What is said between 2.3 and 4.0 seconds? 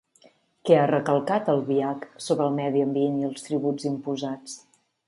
el medi ambient i els tributs